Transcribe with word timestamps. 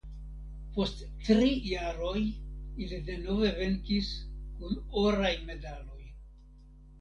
Post 0.75 1.01
tri 1.25 1.49
jaroj 1.71 2.21
ili 2.85 2.99
denove 3.11 3.51
venkis 3.59 4.09
kun 4.57 4.81
oraj 5.05 5.33
medaloj. 5.53 6.01